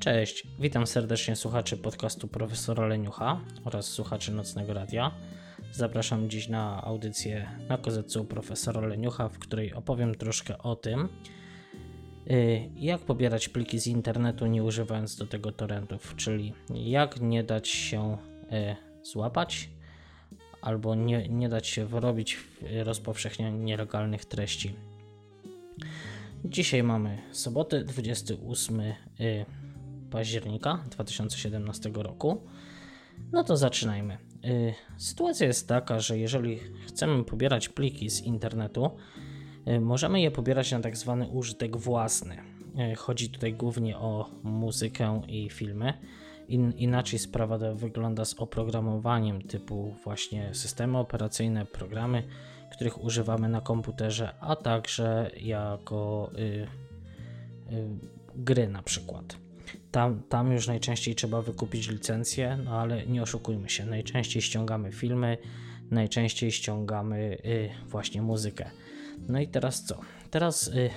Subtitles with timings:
[0.00, 5.10] Cześć, witam serdecznie słuchaczy podcastu profesora Leniucha oraz słuchaczy Nocnego Radia.
[5.72, 11.08] Zapraszam dziś na audycję na kozetcu profesora Leniucha, w której opowiem troszkę o tym,
[12.30, 17.68] y, jak pobierać pliki z internetu nie używając do tego torrentów, czyli jak nie dać
[17.68, 18.18] się
[18.52, 19.70] y, złapać
[20.62, 24.74] albo nie, nie dać się wyrobić w rozpowszechnianiu nielegalnych treści.
[26.44, 28.94] Dzisiaj mamy sobotę 28 y,
[30.10, 32.42] października 2017 roku.
[33.32, 34.18] No to zaczynajmy.
[34.44, 38.90] Y, sytuacja jest taka, że jeżeli chcemy pobierać pliki z internetu,
[39.68, 42.36] y, możemy je pobierać na tak zwany użytek własny.
[42.96, 45.94] Chodzi tutaj głównie o muzykę i filmy.
[46.48, 52.22] In, inaczej sprawa wygląda z oprogramowaniem typu właśnie systemy operacyjne, programy,
[52.72, 56.38] których używamy na komputerze, a także jako y,
[57.72, 57.88] y,
[58.36, 59.36] gry na przykład.
[59.90, 65.38] Tam, tam już najczęściej trzeba wykupić licencję, no ale nie oszukujmy się, najczęściej ściągamy filmy,
[65.90, 68.70] najczęściej ściągamy y, właśnie muzykę.
[69.28, 70.00] No i teraz co?
[70.30, 70.90] Teraz y,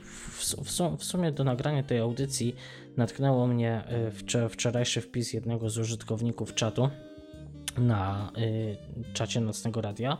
[0.00, 0.54] w,
[0.98, 2.56] w, sumie do nagrania tej audycji
[2.96, 3.84] natknęło mnie
[4.34, 6.90] y, wczorajszy wpis jednego z użytkowników czatu
[7.78, 8.76] na y,
[9.12, 10.18] czacie Nocnego Radia,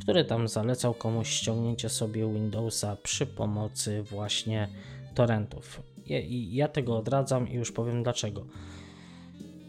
[0.00, 4.68] który tam zalecał komuś ściągnięcie sobie Windowsa przy pomocy właśnie
[5.14, 5.82] torrentów.
[6.06, 6.18] Ja,
[6.50, 8.46] ja tego odradzam i już powiem dlaczego.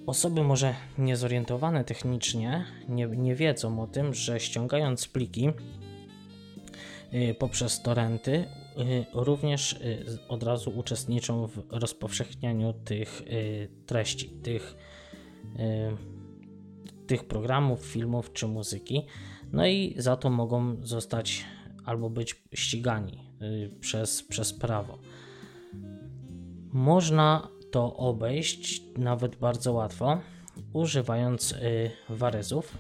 [0.08, 5.50] Osoby może niezorientowane technicznie nie, nie wiedzą o tym, że ściągając pliki
[7.14, 8.46] y, poprzez torrenty y,
[9.14, 13.22] również y, od razu uczestniczą w rozpowszechnianiu tych
[13.86, 14.78] treści, tych
[17.08, 19.06] tych programów, filmów czy muzyki.
[19.52, 21.46] No i za to mogą zostać
[21.86, 23.32] albo być ścigani
[23.80, 25.00] przez, przez prawo.
[26.73, 30.19] Można to obejść nawet bardzo łatwo,
[30.74, 32.78] używając y, warezów.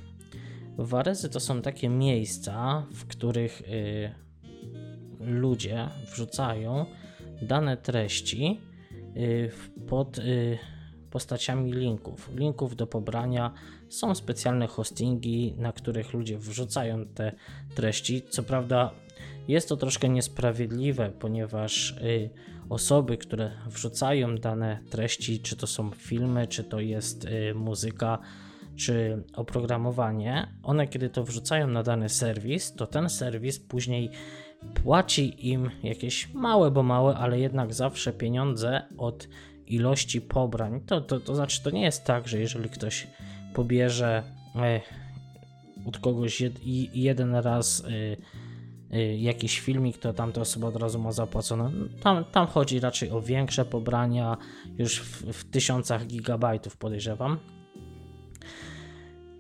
[0.77, 4.11] Warezy to są takie miejsca, w których y,
[5.19, 6.85] ludzie wrzucają
[7.41, 8.61] dane treści
[9.87, 10.19] pod
[11.11, 12.29] postaciami linków.
[12.35, 13.53] Linków do pobrania
[13.89, 17.31] są specjalne hostingi, na których ludzie wrzucają te
[17.75, 18.21] treści.
[18.29, 18.91] Co prawda,
[19.47, 22.29] jest to troszkę niesprawiedliwe, ponieważ y,
[22.69, 28.19] osoby, które wrzucają dane treści, czy to są filmy, czy to jest y, muzyka,
[28.75, 34.11] czy oprogramowanie, one kiedy to wrzucają na dany serwis, to ten serwis później
[34.73, 39.27] płaci im jakieś małe, bo małe, ale jednak zawsze pieniądze od
[39.67, 40.81] ilości pobrań.
[40.81, 43.07] To, to, to znaczy, to nie jest tak, że jeżeli ktoś
[43.53, 44.23] pobierze
[44.55, 44.81] e,
[45.85, 46.53] od kogoś jed,
[46.93, 48.17] jeden raz e,
[49.17, 51.71] jakiś filmik, to tamta osoba od razu ma zapłacone.
[52.01, 54.37] Tam, tam chodzi raczej o większe pobrania,
[54.77, 57.39] już w, w tysiącach gigabajtów podejrzewam.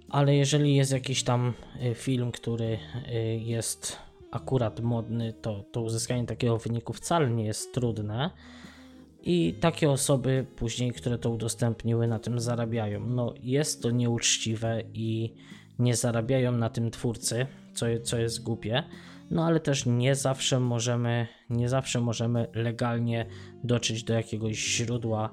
[0.09, 1.53] Ale jeżeli jest jakiś tam
[1.95, 2.79] film, który
[3.39, 3.97] jest
[4.31, 8.31] akurat modny, to, to uzyskanie takiego wyniku wcale nie jest trudne.
[9.23, 12.99] I takie osoby później, które to udostępniły, na tym zarabiają.
[13.07, 15.33] No, jest to nieuczciwe i
[15.79, 18.83] nie zarabiają na tym twórcy, co, co jest głupie.
[19.31, 23.25] No ale też nie zawsze możemy, nie zawsze możemy legalnie
[23.63, 25.29] dotrzeć do jakiegoś źródła.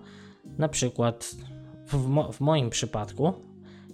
[0.58, 1.34] Na przykład
[1.86, 3.32] w, mo w moim przypadku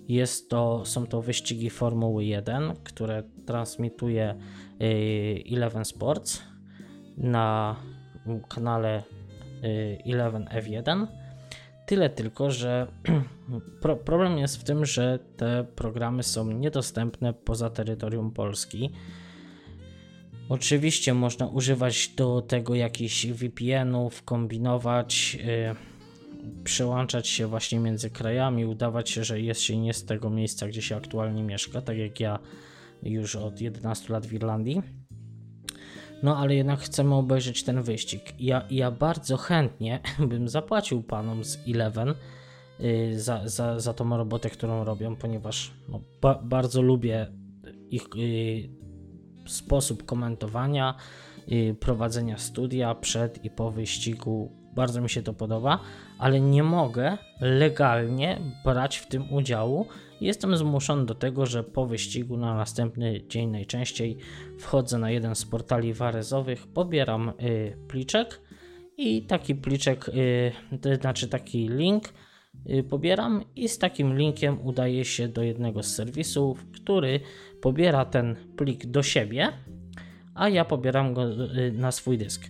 [0.08, 4.34] jest to, są to wyścigi Formuły 1, które transmituje
[4.80, 6.42] yy, Eleven Sports
[7.16, 7.76] na
[8.48, 9.02] kanale
[10.06, 11.06] 11F1.
[11.86, 12.86] Tyle tylko, że
[13.82, 18.90] pro problem jest w tym, że te programy są niedostępne poza terytorium Polski.
[20.50, 29.10] Oczywiście można używać do tego jakichś VPN-ów, kombinować, yy, przełączać się właśnie między krajami, udawać
[29.10, 32.38] się, że jest się nie z tego miejsca, gdzie się aktualnie mieszka, tak jak ja
[33.02, 34.82] już od 11 lat w Irlandii
[36.22, 38.22] no ale jednak chcemy obejrzeć ten wyścig.
[38.38, 42.14] Ja, ja bardzo chętnie bym zapłacił panom z Eleven
[42.78, 47.26] yy, za, za, za tą robotę, którą robią, ponieważ no, ba bardzo lubię
[47.90, 48.80] ich yy,
[49.46, 50.94] sposób komentowania,
[51.80, 54.52] prowadzenia studia przed i po wyścigu.
[54.74, 55.80] Bardzo mi się to podoba,
[56.18, 59.86] ale nie mogę legalnie brać w tym udziału,
[60.20, 64.16] Jestem zmuszony do tego, że po wyścigu na następny dzień najczęściej
[64.58, 68.40] wchodzę na jeden z portali warezowych, pobieram y, pliczek
[68.96, 72.08] i taki pliczek, y, to znaczy taki link
[72.88, 77.20] pobieram i z takim linkiem udaję się do jednego z serwisów, który
[77.60, 79.52] pobiera ten plik do siebie,
[80.34, 82.48] a ja pobieram go y, na swój dysk.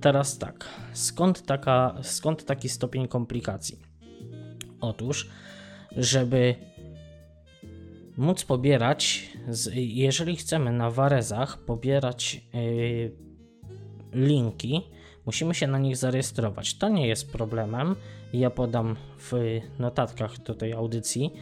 [0.00, 3.78] teraz tak, skąd, taka, skąd taki stopień komplikacji?
[4.80, 5.30] Otóż,
[5.96, 6.54] żeby
[8.16, 9.28] móc pobierać,
[9.74, 12.40] jeżeli chcemy na Warezach pobierać
[14.12, 14.82] linki,
[15.26, 16.74] musimy się na nich zarejestrować.
[16.74, 17.96] To nie jest problemem.
[18.32, 19.32] Ja podam w
[19.78, 21.32] notatkach do tej audycji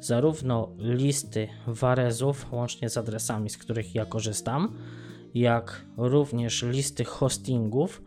[0.00, 4.78] zarówno listy Warezów, łącznie z adresami, z których ja korzystam,
[5.34, 8.02] jak również listy hostingów,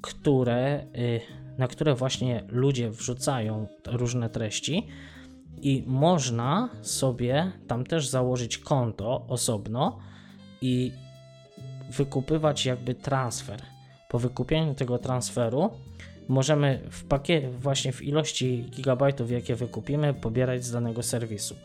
[0.00, 1.20] które, y,
[1.58, 4.86] na które właśnie ludzie wrzucają różne treści
[5.62, 9.98] i można sobie tam też założyć konto osobno
[10.62, 10.92] i
[11.90, 13.62] wykupywać jakby transfer.
[14.08, 15.70] Po wykupieniu tego transferu
[16.28, 21.56] możemy w pakiecie, właśnie w ilości gigabajtów, jakie wykupimy, pobierać z danego serwisu.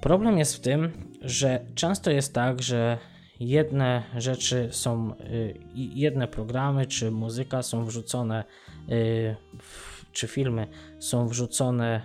[0.00, 2.98] Problem jest w tym, że często jest tak, że
[3.40, 8.44] jedne rzeczy są, y, jedne programy czy muzyka są wrzucone,
[8.90, 9.36] y,
[10.12, 10.66] czy filmy
[10.98, 12.00] są wrzucone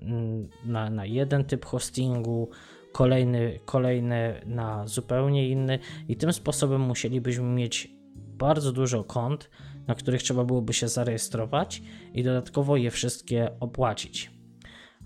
[0.00, 2.50] mm, na, na jeden typ hostingu,
[2.92, 7.93] kolejny, kolejne na zupełnie inny, i tym sposobem musielibyśmy mieć
[8.38, 9.50] bardzo dużo kont,
[9.86, 11.82] na których trzeba byłoby się zarejestrować
[12.14, 14.30] i dodatkowo je wszystkie opłacić.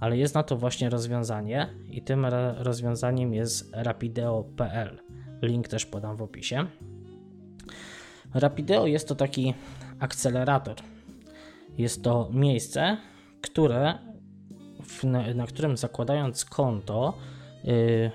[0.00, 2.26] Ale jest na to właśnie rozwiązanie, i tym
[2.58, 4.98] rozwiązaniem jest rapideo.pl.
[5.42, 6.66] Link też podam w opisie.
[8.34, 9.54] Rapideo jest to taki
[9.98, 10.76] akcelerator.
[11.78, 12.96] Jest to miejsce,
[13.42, 13.98] które,
[15.04, 17.18] na, na którym zakładając konto,
[17.64, 18.10] yy,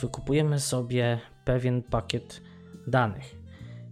[0.00, 2.42] wykupujemy sobie pewien pakiet
[2.86, 3.43] danych.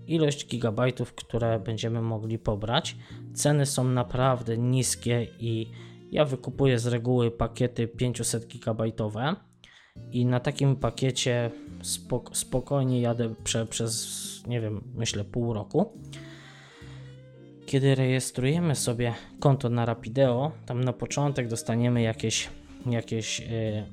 [0.06, 2.96] Ilość gigabajtów, które będziemy mogli pobrać.
[3.34, 5.70] Ceny są naprawdę niskie i
[6.12, 9.36] ja wykupuję z reguły pakiety 500 gigabajtowe
[10.12, 11.50] i na takim pakiecie
[11.82, 15.92] spok spokojnie jadę prze, przez, nie wiem, myślę pół roku.
[17.66, 22.48] Kiedy rejestrujemy sobie konto na Rapideo, tam na początek dostaniemy jakieś,
[22.86, 23.46] jakieś yy,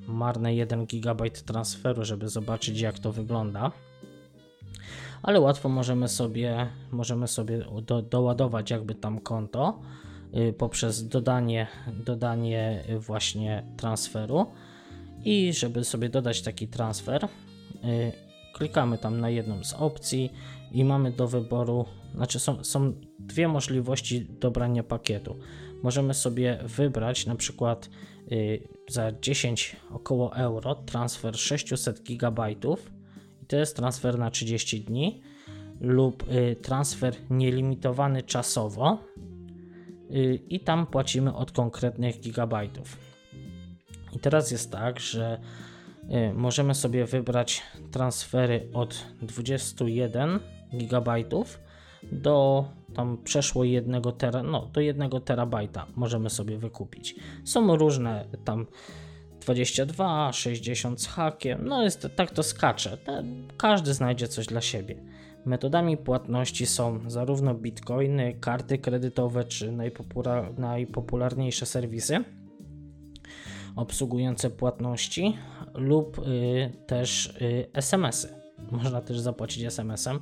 [0.08, 3.72] marne 1 GB transferu, żeby zobaczyć jak to wygląda.
[5.24, 9.80] Ale łatwo możemy sobie, możemy sobie do, doładować jakby tam konto
[10.34, 11.68] yy, poprzez dodanie,
[12.06, 14.46] dodanie właśnie transferu
[15.26, 17.28] i żeby sobie dodać taki transfer,
[17.84, 18.12] yy,
[18.54, 20.34] klikamy tam na jedną z opcji
[20.72, 21.86] i mamy do wyboru,
[22.16, 25.36] znaczy są, są dwie możliwości dobrania pakietu.
[25.84, 27.90] Możemy sobie wybrać na przykład
[28.28, 32.56] yy, za 10 około euro transfer 600 GB i
[33.50, 35.22] to jest transfer na 30 dni
[35.82, 38.98] lub yy, transfer nielimitowany czasowo
[40.12, 42.98] y, i tam płacimy od konkretnych gigabajtów.
[44.14, 45.40] I teraz jest tak, że
[46.04, 47.62] y, możemy sobie wybrać
[47.92, 50.40] transfery od 21
[50.74, 51.24] GB
[52.12, 57.16] do tam przeszło 1 tera, no do 1 terabajta możemy sobie wykupić.
[57.44, 58.66] Są różne tam
[59.54, 62.98] 22, 60 z hakiem, no jest tak to skacze.
[63.58, 64.96] Każdy znajdzie coś dla siebie.
[65.46, 69.74] Metodami płatności są zarówno bitcoiny, karty kredytowe czy
[70.58, 72.24] najpopularniejsze serwisy
[73.76, 75.38] obsługujące płatności
[75.74, 76.22] lub y,
[76.88, 78.30] też y, SMS-y.
[78.72, 80.20] Można też zapłacić SMS-em.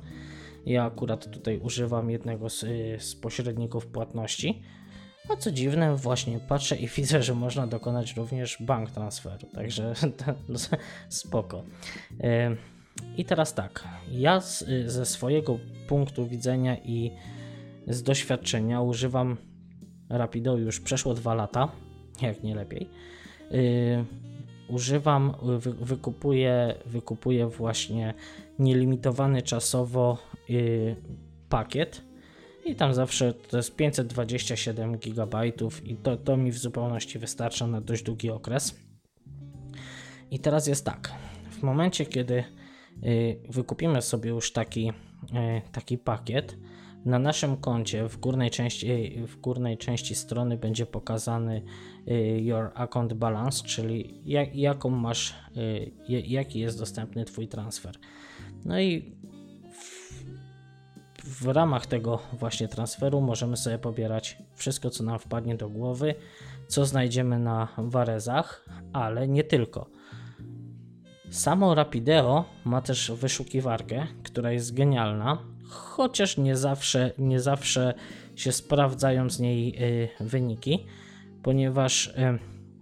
[0.66, 4.62] Ja akurat tutaj używam jednego z, y, z pośredników płatności.
[5.28, 9.94] A co dziwne, właśnie patrzę i widzę, że można dokonać również bank transferu, także
[10.48, 10.58] no,
[11.08, 11.64] spoko.
[13.16, 15.58] I teraz tak, ja z, ze swojego
[15.88, 17.10] punktu widzenia i
[17.86, 19.36] z doświadczenia używam
[20.08, 21.68] Rapido już przeszło dwa lata,
[22.22, 22.90] jak nie lepiej.
[24.68, 28.14] Używam, wy, wykupuję, wykupuję właśnie
[28.58, 30.18] nielimitowany czasowo
[30.48, 30.96] yy,
[31.48, 32.02] pakiet
[32.68, 35.46] i tam zawsze to jest 527 GB
[35.84, 38.80] i to, to mi w zupełności wystarcza na dość długi okres.
[40.30, 41.12] I teraz jest tak,
[41.50, 42.44] w momencie kiedy
[43.02, 46.56] yy, wykupimy sobie już taki, yy, taki pakiet,
[47.04, 48.88] na naszym koncie w górnej części,
[49.26, 51.62] w górnej części strony będzie pokazany
[52.08, 57.94] y, Your Account Balance, czyli jak, jaką masz, y, jaki jest dostępny Twój transfer.
[58.64, 59.17] No i
[61.28, 66.14] w ramach tego właśnie transferu możemy sobie pobierać wszystko, co nam wpadnie do głowy,
[66.68, 69.90] co znajdziemy na Warezach, ale nie tylko.
[71.30, 77.94] Samo Rapideo ma też wyszukiwarkę, która jest genialna chociaż nie zawsze, nie zawsze
[78.36, 80.86] się sprawdzają z niej y, wyniki,
[81.42, 82.12] ponieważ y,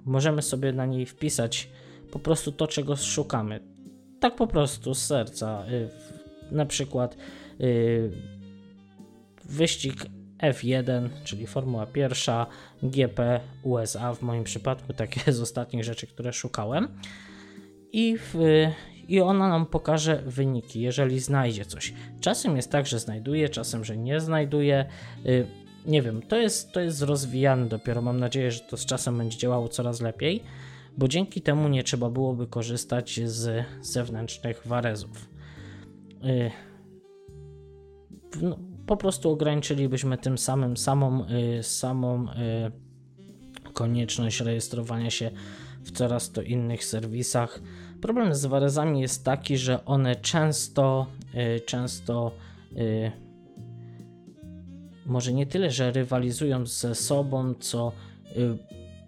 [0.04, 1.68] możemy sobie na niej wpisać
[2.10, 3.60] po prostu to, czego szukamy.
[4.20, 5.64] Tak po prostu z serca.
[5.70, 5.88] Y,
[6.50, 7.16] na przykład
[9.44, 10.06] wyścig
[10.42, 12.46] F1, czyli Formuła pierwsza,
[12.82, 16.88] GP USA w moim przypadku, takie z ostatnich rzeczy, które szukałem.
[17.92, 18.34] I, w,
[19.08, 21.94] I ona nam pokaże wyniki, jeżeli znajdzie coś.
[22.20, 24.86] Czasem jest tak, że znajduje, czasem, że nie znajduje.
[25.26, 25.46] Y,
[25.86, 28.02] nie wiem, to jest, to jest rozwijane dopiero.
[28.02, 30.42] Mam nadzieję, że to z czasem będzie działało coraz lepiej,
[30.96, 35.28] bo dzięki temu nie trzeba byłoby korzystać z zewnętrznych warezów.
[38.36, 41.26] Y, no, po prostu ograniczylibyśmy tym samym samą,
[41.58, 42.26] y, samą
[43.72, 45.30] konieczność rejestrowania się
[45.84, 47.62] w coraz to innych serwisach.
[48.00, 51.06] Problem z warezami jest taki, że one często,
[51.66, 52.32] często
[55.06, 57.92] może nie tyle, że rywalizują ze sobą, co
[58.36, 58.58] y,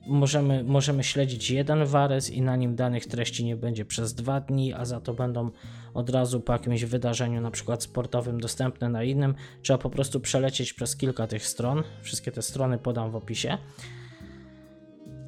[0.08, 4.72] możemy, możemy śledzić jeden warez i na nim danych treści nie będzie przez dwa dni,
[4.72, 5.50] a za to będą
[5.94, 9.34] od razu po jakimś wydarzeniu, na przykład sportowym, dostępne na innym.
[9.62, 11.82] Trzeba po prostu przelecieć przez kilka tych stron.
[12.02, 13.58] Wszystkie te strony podam w opisie.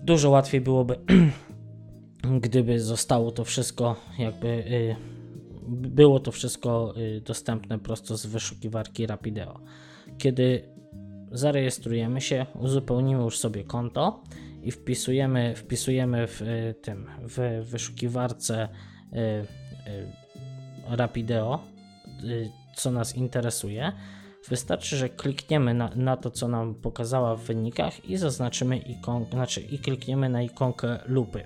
[0.03, 0.99] Dużo łatwiej byłoby,
[2.41, 4.49] gdyby zostało to wszystko jakby.
[4.49, 4.97] Y,
[5.69, 9.61] było to wszystko y, dostępne prosto z wyszukiwarki Rapideo
[10.21, 10.63] kiedy
[11.33, 14.23] zarejestrujemy się, uzupełnimy już sobie konto
[14.63, 18.69] i wpisujemy, wpisujemy w y, tym w wyszukiwarce
[19.13, 19.47] y, y,
[20.89, 21.61] Rapideo,
[22.77, 23.93] co nas interesuje.
[24.49, 29.61] Wystarczy, że klikniemy na, na, to, co nam pokazała w wynikach i zaznaczymy ikonkę, znaczy
[29.61, 31.45] i klikniemy na ikonkę lupy.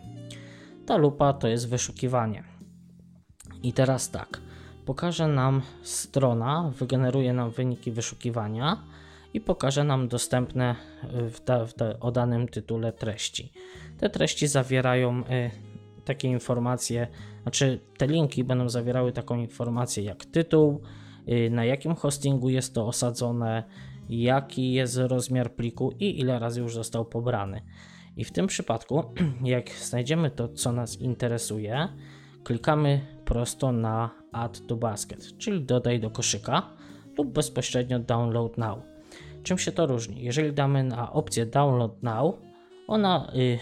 [0.87, 2.44] Ta lupa to jest wyszukiwanie.
[3.62, 4.40] I teraz tak,
[4.87, 8.78] pokaże nam strona, wygeneruje nam wyniki wyszukiwania
[9.34, 10.76] i pokaże nam dostępne
[11.12, 13.52] w, da, w da, o danym tytule treści.
[13.98, 15.50] Te treści zawierają y,
[16.04, 17.06] takie informacje,
[17.42, 20.80] znaczy te linki będą zawierały taką informację jak tytuł,
[21.28, 23.64] y, na jakim hostingu jest to osadzone,
[24.08, 27.62] jaki jest rozmiar pliku i ile razy już został pobrany.
[28.16, 29.04] I w tym przypadku,
[29.44, 31.88] jak znajdziemy to, co nas interesuje,
[32.44, 36.62] klikamy prosto na Add to Basket, czyli dodaj do koszyka
[37.18, 38.93] lub bezpośrednio Download Now.
[39.44, 40.22] Czym się to różni?
[40.22, 42.34] Jeżeli damy na opcję Download Now,
[42.86, 43.58] ona y,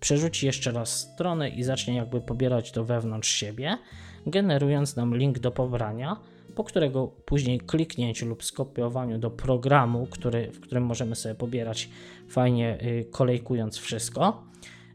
[0.00, 3.78] przerzuci jeszcze raz stronę i zacznie jakby pobierać to wewnątrz siebie,
[4.26, 6.16] generując nam link do pobrania,
[6.54, 11.88] po którego później kliknięciu lub skopiowaniu do programu, który, w którym możemy sobie pobierać
[12.28, 14.42] fajnie y, kolejkując wszystko.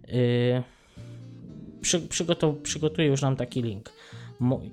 [0.09, 0.63] Y,
[1.81, 3.93] przy, przygotow, przygotuje już nam taki link.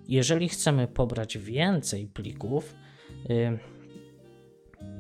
[0.08, 2.74] Jeżeli chcemy pobrać więcej plików,
[3.28, 3.58] yy,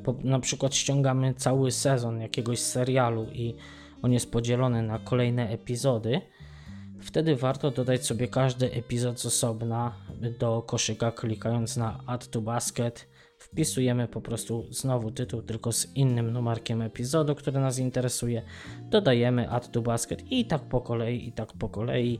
[0.04, 3.54] po, na przykład ściągamy cały sezon jakiegoś serialu i
[4.02, 6.20] on jest podzielony na kolejne epizody,
[7.00, 9.94] wtedy warto dodać sobie każdy epizod z osobna
[10.38, 16.32] do koszyka, klikając na Add to Basket wpisujemy po prostu znowu tytuł, tylko z innym
[16.32, 18.42] numerkiem epizodu, który nas interesuje,
[18.90, 22.18] dodajemy add to basket i tak po kolei, i tak po kolei.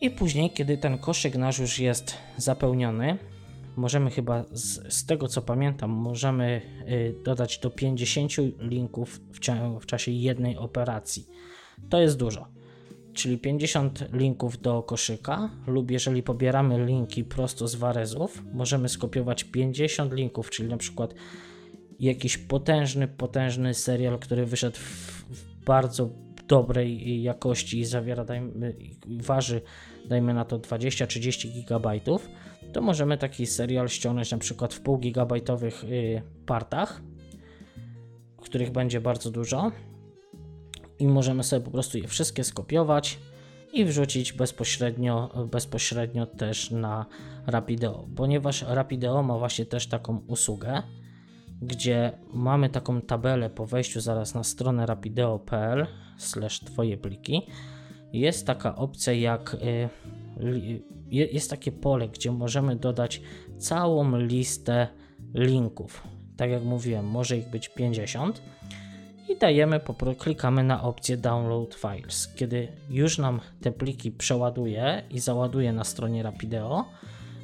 [0.00, 3.18] I później, kiedy ten koszyk nasz już jest zapełniony,
[3.78, 9.40] możemy chyba z, z tego co pamiętam, możemy y, dodać do 50 linków w,
[9.80, 11.26] w czasie jednej operacji.
[11.88, 12.58] To jest dużo
[13.18, 20.12] czyli 50 linków do koszyka, lub jeżeli pobieramy linki prosto z warezów, możemy skopiować 50
[20.12, 21.14] linków, czyli na przykład
[22.00, 26.10] jakiś potężny, potężny serial, który wyszedł w, w bardzo
[26.48, 28.74] dobrej jakości i zawiera, dajmy,
[29.06, 29.60] waży,
[30.08, 32.28] dajmy na to 20-30 gigabajtów,
[32.72, 37.02] to możemy taki serial ściągnąć na przykład w pół gigabajtowych y, partach,
[38.36, 39.72] których będzie bardzo dużo
[40.98, 43.18] i możemy sobie po prostu je wszystkie skopiować
[43.72, 47.06] i wrzucić bezpośrednio, bezpośrednio też na
[47.46, 50.82] Rapideo, ponieważ Rapideo ma właśnie też taką usługę,
[51.62, 55.86] gdzie mamy taką tabelę po wejściu zaraz na stronę rapideo.pl
[56.64, 57.42] twoje pliki.
[58.12, 59.88] Jest taka opcja jak y,
[61.10, 63.22] jest takie pole, gdzie możemy dodać
[63.58, 64.88] całą listę
[65.34, 66.02] linków.
[66.36, 68.42] Tak jak mówiłem, może ich być 50
[69.28, 69.80] i dajemy,
[70.18, 72.34] klikamy na opcję Download Files.
[72.36, 76.84] Kiedy już nam te pliki przeładuje i załaduje na stronie Rapideo,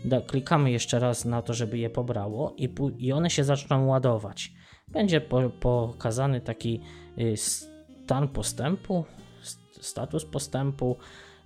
[0.05, 4.53] da, klikamy jeszcze raz na to, żeby je pobrało i, i one się zaczną ładować.
[4.89, 6.81] Będzie po, pokazany taki
[7.19, 9.05] y, stan postępu,
[9.81, 10.97] status postępu.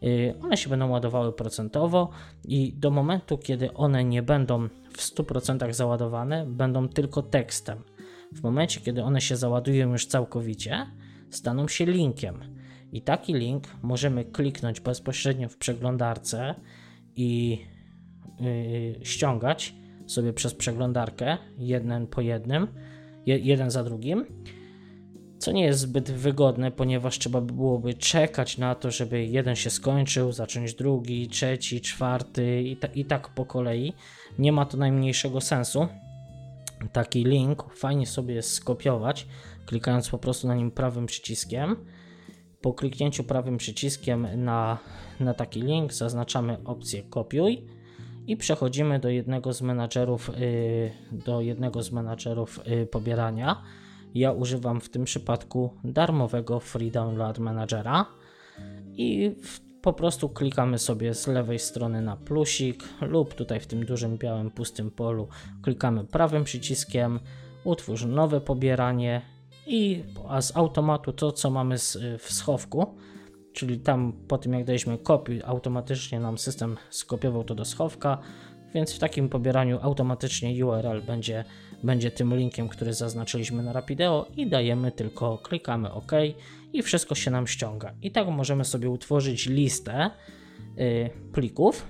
[0.03, 2.11] Y, one się będą ładowały procentowo
[2.45, 7.79] i do momentu, kiedy one nie będą w 100% załadowane, będą tylko tekstem
[8.33, 10.87] w momencie, kiedy one się załadują już całkowicie,
[11.31, 12.41] staną się linkiem.
[12.93, 16.55] I taki link możemy kliknąć bezpośrednio w przeglądarce
[17.17, 17.61] i
[18.41, 19.75] yy, ściągać
[20.07, 22.67] sobie przez przeglądarkę, jeden po jednym,
[23.27, 24.27] jeden za drugim
[25.39, 30.33] co nie jest zbyt wygodne, ponieważ trzeba byłoby czekać na to, żeby jeden się skończył,
[30.33, 33.93] zacząć drugi, trzeci, czwarty i, ta, i tak po kolei.
[34.39, 35.89] Nie ma to najmniejszego sensu.
[36.93, 39.27] Taki link fajnie sobie skopiować,
[39.67, 41.77] klikając po prostu na nim prawym przyciskiem.
[42.61, 44.79] Po kliknięciu prawym przyciskiem na,
[45.21, 47.67] na taki link zaznaczamy opcję kopiuj
[48.27, 53.63] i przechodzimy do jednego z menadżerów, yy, do jednego z menadżerów yy, pobierania
[54.19, 58.07] ja używam w tym przypadku darmowego Free Download Managera
[58.93, 59.37] i
[59.83, 64.51] po prostu klikamy sobie z lewej strony na plusik lub tutaj w tym dużym białym
[64.51, 65.29] pustym polu
[65.63, 67.21] klikamy prawym przyciskiem,
[67.65, 69.23] utwórz nowe pobieranie
[69.67, 70.05] i
[70.41, 71.79] z automatu to co mamy
[72.19, 72.87] w schowku,
[73.53, 78.19] czyli tam po tym jak daliśmy kopiuj, automatycznie nam system skopiował to do schowka,
[78.75, 81.45] więc w takim pobieraniu automatycznie URL będzie
[81.83, 86.13] będzie tym linkiem, który zaznaczyliśmy na Rapideo i dajemy tylko, klikamy OK
[86.73, 87.95] i wszystko się nam ściąga.
[88.03, 90.11] I tak możemy sobie utworzyć listę
[90.79, 91.87] y, plików,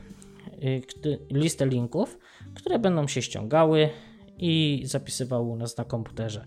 [0.62, 0.82] y,
[1.30, 2.18] listę linków,
[2.54, 3.90] które będą się ściągały
[4.38, 6.44] i zapisywały u nas na komputerze.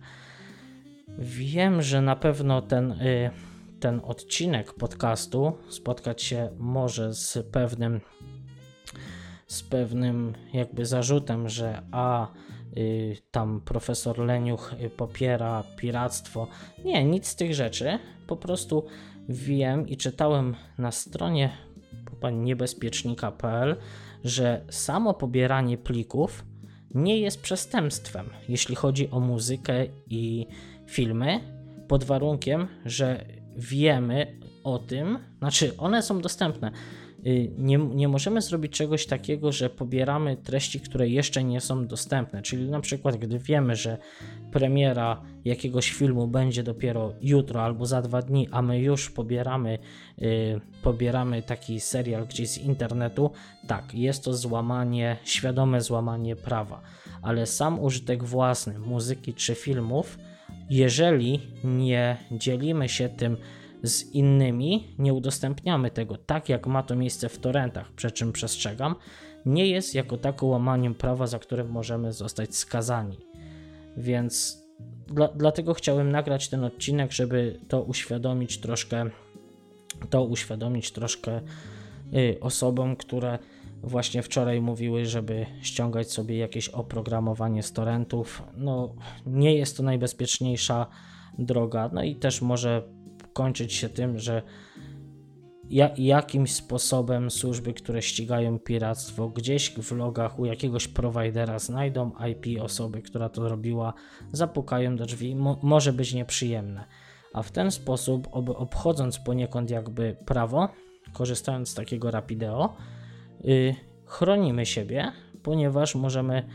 [1.20, 3.32] Wiem, że na pewno ten, y,
[3.80, 8.02] ten odcinek podcastu spotkać się może z pewnym
[9.48, 12.28] z pewnym jakby zarzutem, że a
[13.32, 16.48] tam profesor Leniuch y, popiera piractwo.
[16.86, 18.00] Nie, nic z tych rzeczy.
[18.28, 18.86] Po prostu
[19.30, 21.50] wiem i czytałem na stronie
[22.34, 23.76] niebezpiecznika.pl,
[24.24, 26.46] że samo pobieranie plików
[26.94, 30.48] nie jest przestępstwem, jeśli chodzi o muzykę i
[30.88, 31.40] filmy,
[31.88, 33.26] pod warunkiem, że
[33.58, 36.72] wiemy o tym, znaczy one są dostępne.
[37.26, 42.42] Y, nie, nie możemy zrobić czegoś takiego, że pobieramy treści, które jeszcze nie są dostępne.
[42.42, 43.98] Czyli na przykład, gdy wiemy, że
[44.52, 49.80] premiera jakiegoś filmu będzie dopiero jutro albo za dwa dni, a my już pobieramy,
[50.18, 53.32] yy, pobieramy taki serial gdzieś z internetu,
[53.68, 56.82] tak, jest to złamanie, świadome złamanie prawa.
[57.22, 60.18] Ale sam użytek własny muzyki czy filmów,
[60.70, 63.38] jeżeli nie dzielimy się tym,
[63.84, 68.96] z innymi, nie udostępniamy tego tak, jak ma to miejsce w torrentach, przy czym przestrzegam,
[69.46, 73.18] nie jest jako tako łamaniem prawa, za które możemy zostać skazani.
[73.98, 74.62] Więc
[75.08, 79.10] dla, dlatego chciałem nagrać ten odcinek, żeby to uświadomić troszkę,
[80.10, 81.42] to uświadomić troszkę
[82.14, 83.40] y, osobom, które
[83.84, 88.44] właśnie wczoraj mówiły, żeby ściągać sobie jakieś oprogramowanie z torrentów.
[88.58, 90.88] No, nie jest to najbezpieczniejsza
[91.40, 92.84] droga, no i też może
[93.34, 94.42] kończyć się tym, że
[95.72, 102.62] ja, jakimś sposobem służby, które ścigają piractwo, gdzieś w logach u jakiegoś prowajdera znajdą IP
[102.62, 103.94] osoby, która to robiła,
[104.32, 106.86] zapukają do drzwi, mo, może być nieprzyjemne.
[107.34, 110.70] A w ten sposób, ob, obchodząc poniekąd jakby prawo,
[111.14, 112.76] korzystając z takiego rapideo,
[113.44, 115.12] yy, chronimy siebie,
[115.44, 116.48] ponieważ możemy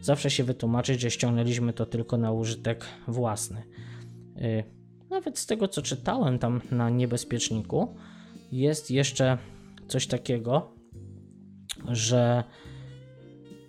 [0.00, 3.62] zawsze się wytłumaczyć, że ściągnęliśmy to tylko na użytek własny.
[4.36, 4.83] Yy,
[5.14, 7.94] nawet z tego co czytałem tam na niebezpieczniku,
[8.52, 9.38] jest jeszcze
[9.88, 10.72] coś takiego,
[11.88, 12.44] że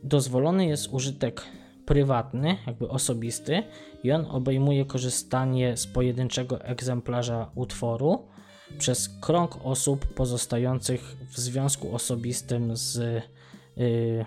[0.04, 1.42] dozwolony jest użytek
[1.86, 3.64] prywatny, jakby osobisty,
[4.04, 8.28] i on obejmuje korzystanie z pojedynczego egzemplarza utworu
[8.78, 13.24] przez krąg osób pozostających w związku osobistym z,
[13.78, 14.26] yy,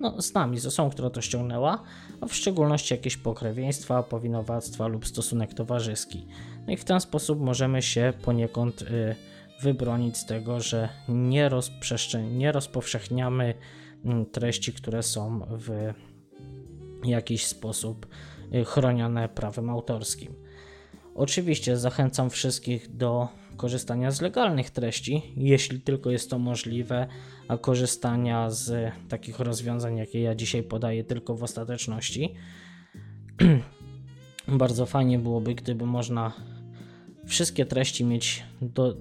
[0.00, 1.82] no, z nami, z osobą, która to ściągnęła,
[2.20, 6.26] a w szczególności jakieś pokrewieństwa, powinowactwa lub stosunek towarzyski.
[6.66, 9.16] No i w ten sposób możemy się poniekąd y,
[9.62, 11.50] wybronić z tego, że nie,
[12.30, 13.54] nie rozpowszechniamy
[14.04, 15.92] mm, treści, które są w
[17.04, 18.06] jakiś sposób
[18.54, 20.34] y, chronione prawem autorskim.
[21.14, 27.08] Oczywiście zachęcam wszystkich do korzystania z legalnych treści, jeśli tylko jest to możliwe,
[27.56, 32.34] korzystania z takich rozwiązań, jakie ja dzisiaj podaję, tylko w ostateczności.
[34.48, 36.32] Bardzo fajnie byłoby, gdyby można
[37.26, 38.96] wszystkie treści mieć do,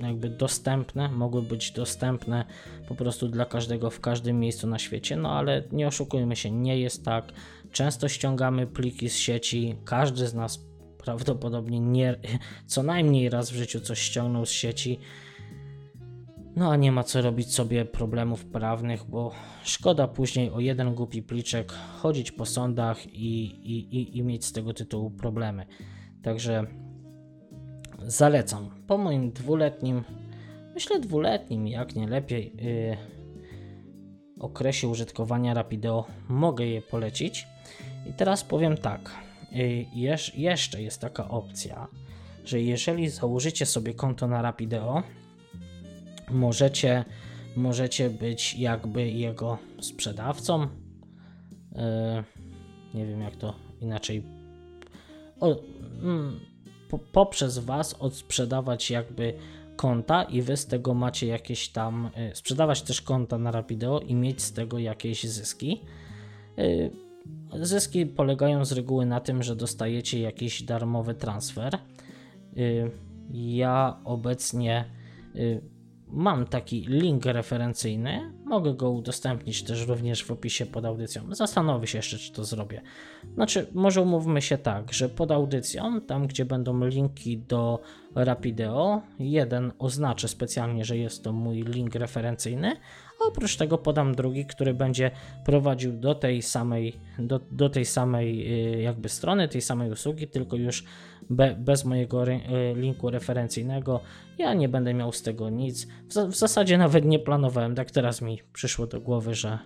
[0.00, 2.44] jakby dostępne, mogły być dostępne
[2.88, 6.78] po prostu dla każdego w każdym miejscu na świecie, no ale nie oszukujmy się, nie
[6.78, 7.32] jest tak.
[7.72, 10.64] Często ściągamy pliki z sieci, każdy z nas
[10.98, 12.16] prawdopodobnie nie,
[12.66, 14.98] co najmniej raz w życiu coś ściągnął z sieci.
[16.56, 19.32] No a nie ma co robić sobie problemów prawnych, bo
[19.64, 24.52] szkoda później o jeden głupi pliczek chodzić po sądach i, i, i, i mieć z
[24.52, 25.66] tego tytułu problemy.
[26.22, 26.66] Także
[28.02, 28.70] zalecam.
[28.86, 30.04] Po moim dwuletnim,
[30.74, 32.96] myślę dwuletnim, jak nie lepiej, yy,
[34.40, 37.46] okresie użytkowania Rapido mogę je polecić.
[38.10, 39.10] I teraz powiem tak.
[39.52, 41.88] Y, jesz, jeszcze jest taka opcja,
[42.44, 45.02] że jeżeli założycie sobie konto na Rapideo,
[46.30, 47.04] możecie,
[47.56, 50.62] możecie być jakby jego sprzedawcą.
[50.62, 50.68] Y,
[52.94, 54.22] nie wiem jak to inaczej.
[55.40, 55.56] O,
[56.02, 56.40] mm,
[56.88, 59.34] po, poprzez Was odsprzedawać jakby
[59.76, 64.14] konta i Wy z tego macie jakieś tam, y, sprzedawać też konta na Rapideo i
[64.14, 65.80] mieć z tego jakieś zyski.
[67.62, 71.78] Zyski polegają z reguły na tym, że dostajecie jakiś darmowy transfer.
[73.32, 74.84] Ja obecnie
[76.08, 78.32] mam taki link referencyjny.
[78.44, 81.22] Mogę go udostępnić też również w opisie pod audycją.
[81.30, 82.82] Zastanowię się jeszcze, czy to zrobię.
[83.34, 87.80] Znaczy, może umówmy się tak, że pod audycją, tam gdzie będą linki do
[88.16, 92.76] Rapideo, jeden oznaczę specjalnie, że jest to mój link referencyjny,
[93.20, 95.10] Oprócz tego podam drugi, który będzie
[95.44, 100.56] prowadził do tej samej, do, do tej samej y, jakby strony, tej samej usługi, tylko
[100.56, 100.84] już
[101.30, 102.40] be, bez mojego y,
[102.74, 104.00] linku referencyjnego.
[104.38, 105.86] Ja nie będę miał z tego nic.
[105.86, 109.58] W, w zasadzie nawet nie planowałem, tak teraz mi przyszło do głowy, że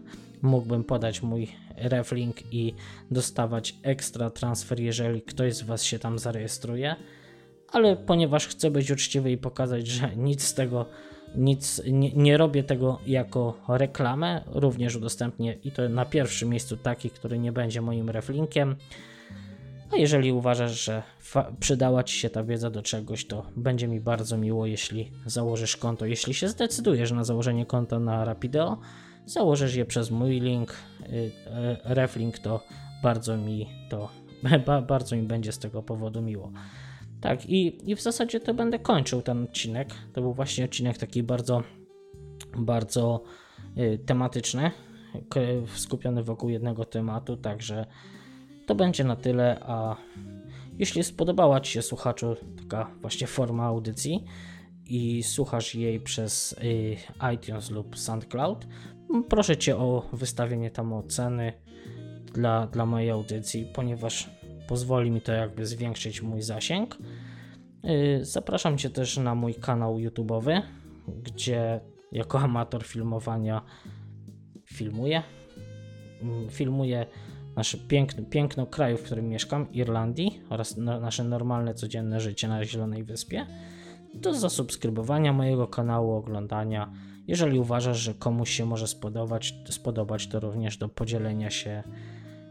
[0.43, 2.75] mógłbym podać mój reflink i
[3.11, 6.97] dostawać ekstra transfer, jeżeli ktoś z Was się tam zarejestruje.
[7.73, 10.87] Ale ponieważ chcę być uczciwy i pokazać, że nic z tego
[11.35, 17.11] nic, nie, nie, robię tego jako reklamę, również udostępnię i to na pierwszym miejscu taki,
[17.11, 18.77] który nie będzie moim reflinkiem.
[19.93, 21.03] A jeżeli uważasz, że
[21.61, 26.07] przydała Ci się ta wiedza do czegoś, to będzie mi bardzo miło, jeśli założysz konto.
[26.07, 28.79] Jeśli się zdecydujesz na założenie konta na Rapido,
[29.27, 31.31] założysz je przez mój link, y,
[31.85, 32.61] reflink, to
[33.03, 34.09] bardzo mi to
[34.89, 36.53] bardzo mi będzie z tego powodu miło.
[37.21, 39.95] Tak, i, i w zasadzie to będę kończył ten odcinek.
[40.13, 41.63] To był właśnie odcinek taki bardzo,
[42.59, 43.23] bardzo
[43.79, 44.71] y, tematyczny,
[45.75, 47.87] skupiony wokół jednego tematu, także
[48.67, 49.97] to będzie na tyle, a
[50.79, 54.25] jeśli spodobała Ci się słuchaczu taka właśnie forma audycji
[54.87, 56.97] i słuchasz jej przez y,
[57.35, 58.67] iTunes lub SoundCloud,
[59.29, 61.53] proszę Cię o wystawienie tam oceny
[62.35, 64.31] dla, dla mojej audycji, ponieważ
[64.71, 66.99] pozwoli mi to jakby zwiększyć mój zasięg.
[67.85, 70.63] Y, zapraszam Cię też na mój kanał YouTube'owy,
[71.23, 71.81] gdzie
[72.13, 73.63] jako amator filmowania
[74.65, 75.23] filmuję.
[76.23, 77.07] Mm, filmuję
[77.57, 83.05] nasze piękne, piękno kraju, w którym mieszkam, Irlandii oraz nasze normalne, codzienne życie na Zielonej
[83.05, 83.47] Wyspie.
[84.15, 86.93] Do zasubskrybowania mojego kanału, oglądania.
[87.27, 91.83] Jeżeli uważasz, że komuś się może spodobać, spodobać to również do podzielenia się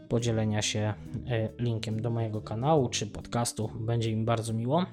[0.10, 3.72] podzielenia się e, linkiem do mojego kanału czy podcastu.
[3.80, 4.86] Będzie mi bardzo miło.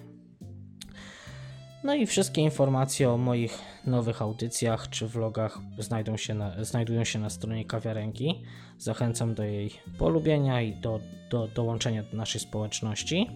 [1.85, 7.18] No i wszystkie informacje o moich nowych audycjach czy vlogach znajdą się na, znajdują się
[7.18, 8.42] na stronie kawiarenki.
[8.79, 11.00] Zachęcam do jej polubienia i do,
[11.31, 13.31] do dołączenia do naszej społeczności.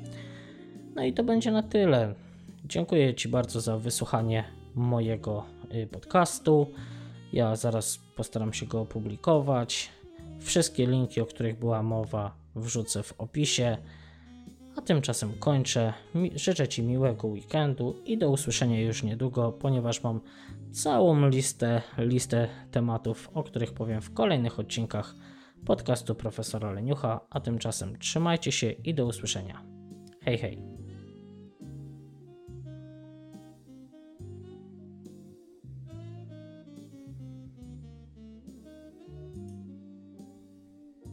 [0.95, 2.14] No i to będzie na tyle.
[2.64, 6.66] Dziękuję Ci bardzo za wysłuchanie mojego y, podcastu.
[7.33, 9.90] Ja zaraz postaram się go opublikować.
[10.40, 13.76] Wszystkie linki, o których była mowa, wrzucę w opisie.
[14.76, 15.92] A tymczasem kończę.
[16.35, 20.20] Życzę Ci miłego weekendu i do usłyszenia już niedługo, ponieważ mam
[20.72, 25.14] całą listę, listę tematów, o których powiem w kolejnych odcinkach
[25.66, 27.20] podcastu profesora Leniucha.
[27.31, 29.62] A tymczasem trzymajcie się i do usłyszenia.
[30.24, 30.69] Hej, hej.